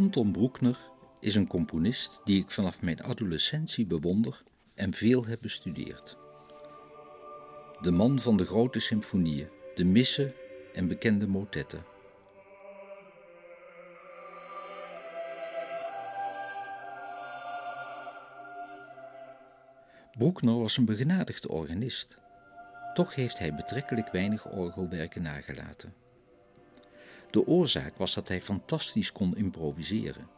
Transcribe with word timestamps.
Anton 0.00 0.32
Bruckner 0.32 0.78
is 1.20 1.34
een 1.34 1.46
componist 1.46 2.20
die 2.24 2.42
ik 2.42 2.50
vanaf 2.50 2.82
mijn 2.82 3.02
adolescentie 3.02 3.86
bewonder 3.86 4.42
en 4.74 4.94
veel 4.94 5.26
heb 5.26 5.40
bestudeerd. 5.40 6.16
De 7.80 7.90
man 7.90 8.20
van 8.20 8.36
de 8.36 8.44
grote 8.44 8.80
symfonieën, 8.80 9.48
de 9.74 9.84
missen 9.84 10.34
en 10.74 10.88
bekende 10.88 11.26
motetten. 11.26 11.84
Bruckner 20.18 20.58
was 20.58 20.76
een 20.76 20.84
begenadigde 20.84 21.48
organist. 21.48 22.16
Toch 22.94 23.14
heeft 23.14 23.38
hij 23.38 23.54
betrekkelijk 23.54 24.12
weinig 24.12 24.50
orgelwerken 24.50 25.22
nagelaten. 25.22 25.99
De 27.30 27.46
oorzaak 27.46 27.96
was 27.96 28.14
dat 28.14 28.28
hij 28.28 28.40
fantastisch 28.40 29.12
kon 29.12 29.36
improviseren. 29.36 30.28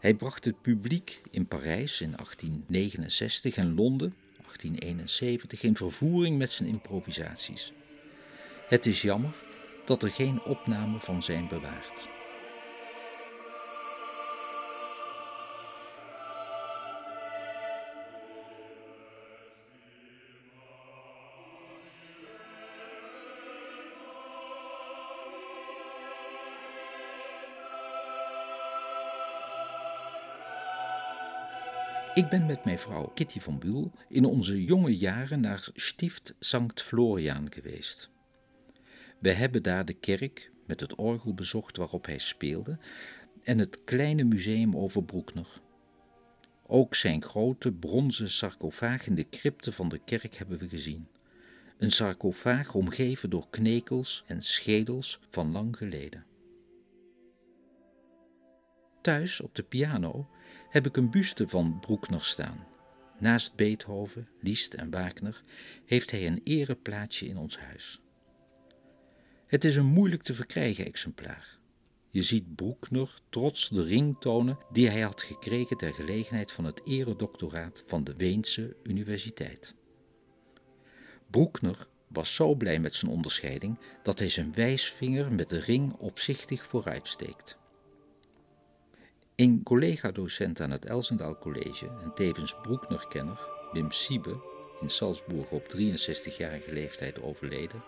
Hij 0.00 0.14
bracht 0.14 0.44
het 0.44 0.62
publiek 0.62 1.20
in 1.30 1.46
Parijs 1.46 2.00
in 2.00 2.10
1869 2.10 3.56
en 3.56 3.74
Londen 3.74 4.14
1871 4.36 5.62
in 5.62 5.76
vervoering 5.76 6.38
met 6.38 6.52
zijn 6.52 6.68
improvisaties. 6.68 7.72
Het 8.68 8.86
is 8.86 9.02
jammer 9.02 9.34
dat 9.84 10.02
er 10.02 10.10
geen 10.10 10.44
opnamen 10.44 11.00
van 11.00 11.22
zijn 11.22 11.48
bewaard. 11.48 12.19
Ik 32.14 32.28
ben 32.28 32.46
met 32.46 32.64
mijn 32.64 32.78
vrouw 32.78 33.06
Kitty 33.14 33.40
van 33.40 33.58
Buul 33.58 33.92
in 34.08 34.24
onze 34.24 34.64
jonge 34.64 34.96
jaren 34.96 35.40
naar 35.40 35.68
Stift 35.74 36.34
Sankt 36.38 36.82
Floriaan 36.82 37.52
geweest. 37.52 38.10
We 39.18 39.30
hebben 39.30 39.62
daar 39.62 39.84
de 39.84 39.92
kerk 39.92 40.50
met 40.66 40.80
het 40.80 40.94
orgel 40.94 41.34
bezocht 41.34 41.76
waarop 41.76 42.06
hij 42.06 42.18
speelde 42.18 42.78
en 43.42 43.58
het 43.58 43.84
kleine 43.84 44.24
museum 44.24 44.76
over 44.76 45.04
Broekner. 45.04 45.48
Ook 46.66 46.94
zijn 46.94 47.22
grote 47.22 47.72
bronzen 47.72 48.30
sarcofaag 48.30 49.06
in 49.06 49.14
de 49.14 49.28
crypte 49.28 49.72
van 49.72 49.88
de 49.88 49.98
kerk 50.04 50.34
hebben 50.34 50.58
we 50.58 50.68
gezien. 50.68 51.08
Een 51.78 51.90
sarcofaag 51.90 52.74
omgeven 52.74 53.30
door 53.30 53.50
knekels 53.50 54.24
en 54.26 54.42
schedels 54.42 55.20
van 55.28 55.52
lang 55.52 55.76
geleden. 55.76 56.24
Thuis 59.00 59.40
op 59.40 59.54
de 59.54 59.62
piano 59.62 60.28
heb 60.68 60.86
ik 60.86 60.96
een 60.96 61.10
buste 61.10 61.48
van 61.48 61.78
Bruckner 61.80 62.22
staan. 62.22 62.66
Naast 63.18 63.54
Beethoven, 63.54 64.28
Liszt 64.40 64.74
en 64.74 64.90
Wagner 64.90 65.42
heeft 65.84 66.10
hij 66.10 66.26
een 66.26 66.40
ereplaatsje 66.44 67.26
in 67.26 67.36
ons 67.36 67.58
huis. 67.58 68.00
Het 69.46 69.64
is 69.64 69.76
een 69.76 69.86
moeilijk 69.86 70.22
te 70.22 70.34
verkrijgen 70.34 70.84
exemplaar. 70.84 71.58
Je 72.10 72.22
ziet 72.22 72.54
Bruckner 72.54 73.20
trots 73.28 73.68
de 73.68 73.82
ring 73.82 74.20
tonen 74.20 74.58
die 74.72 74.88
hij 74.88 75.00
had 75.00 75.22
gekregen 75.22 75.76
ter 75.76 75.92
gelegenheid 75.92 76.52
van 76.52 76.64
het 76.64 76.80
eredoctoraat 76.84 77.82
van 77.86 78.04
de 78.04 78.14
Weense 78.16 78.76
Universiteit. 78.82 79.74
Bruckner 81.30 81.88
was 82.08 82.34
zo 82.34 82.54
blij 82.54 82.78
met 82.78 82.94
zijn 82.94 83.10
onderscheiding 83.10 83.78
dat 84.02 84.18
hij 84.18 84.28
zijn 84.28 84.54
wijsvinger 84.54 85.32
met 85.32 85.48
de 85.48 85.58
ring 85.58 85.92
opzichtig 85.92 86.66
vooruitsteekt. 86.66 87.58
Een 89.40 89.62
collega-docent 89.62 90.60
aan 90.60 90.70
het 90.70 90.84
Elsendaal 90.84 91.38
College 91.38 91.86
en 91.86 92.14
tevens 92.14 92.56
Broekner-kenner, 92.62 93.40
Wim 93.72 93.90
Siebe, 93.90 94.40
in 94.80 94.90
Salzburg 94.90 95.50
op 95.50 95.74
63-jarige 95.76 96.72
leeftijd 96.72 97.22
overleden, 97.22 97.82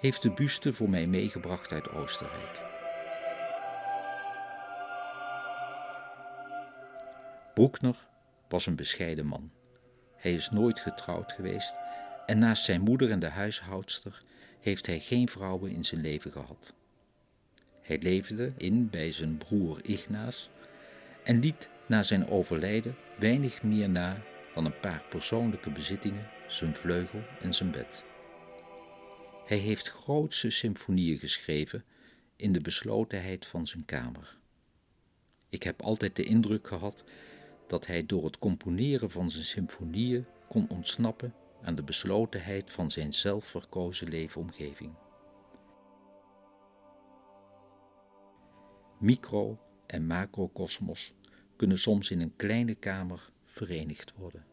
heeft 0.00 0.22
de 0.22 0.32
buste 0.32 0.72
voor 0.72 0.90
mij 0.90 1.06
meegebracht 1.06 1.72
uit 1.72 1.90
Oostenrijk. 1.90 2.60
Broekner 7.54 7.96
was 8.48 8.66
een 8.66 8.76
bescheiden 8.76 9.26
man. 9.26 9.50
Hij 10.16 10.32
is 10.32 10.50
nooit 10.50 10.80
getrouwd 10.80 11.32
geweest 11.32 11.74
en 12.26 12.38
naast 12.38 12.64
zijn 12.64 12.80
moeder 12.80 13.10
en 13.10 13.18
de 13.18 13.28
huishoudster 13.28 14.22
heeft 14.60 14.86
hij 14.86 15.00
geen 15.00 15.28
vrouwen 15.28 15.70
in 15.70 15.84
zijn 15.84 16.00
leven 16.00 16.32
gehad. 16.32 16.74
Hij 17.86 17.98
leefde 17.98 18.52
in 18.56 18.90
bij 18.90 19.10
zijn 19.10 19.36
broer 19.36 19.80
Ignaas 19.82 20.50
en 21.24 21.40
liet 21.40 21.68
na 21.86 22.02
zijn 22.02 22.28
overlijden 22.28 22.96
weinig 23.18 23.62
meer 23.62 23.88
na 23.88 24.22
dan 24.54 24.64
een 24.64 24.80
paar 24.80 25.04
persoonlijke 25.10 25.70
bezittingen, 25.70 26.28
zijn 26.48 26.74
vleugel 26.74 27.22
en 27.40 27.54
zijn 27.54 27.70
bed. 27.70 28.04
Hij 29.46 29.56
heeft 29.56 29.88
grootse 29.88 30.50
symfonieën 30.50 31.18
geschreven 31.18 31.84
in 32.36 32.52
de 32.52 32.60
beslotenheid 32.60 33.46
van 33.46 33.66
zijn 33.66 33.84
kamer. 33.84 34.36
Ik 35.48 35.62
heb 35.62 35.82
altijd 35.82 36.16
de 36.16 36.24
indruk 36.24 36.66
gehad 36.66 37.04
dat 37.66 37.86
hij 37.86 38.06
door 38.06 38.24
het 38.24 38.38
componeren 38.38 39.10
van 39.10 39.30
zijn 39.30 39.44
symfonieën 39.44 40.26
kon 40.48 40.68
ontsnappen 40.68 41.34
aan 41.62 41.74
de 41.74 41.82
beslotenheid 41.82 42.70
van 42.70 42.90
zijn 42.90 43.14
zelfverkozen 43.14 44.08
leefomgeving. 44.08 44.92
Micro- 48.98 49.58
en 49.86 50.06
macrokosmos 50.06 51.14
kunnen 51.56 51.78
soms 51.78 52.10
in 52.10 52.20
een 52.20 52.36
kleine 52.36 52.74
kamer 52.74 53.30
verenigd 53.44 54.12
worden. 54.16 54.44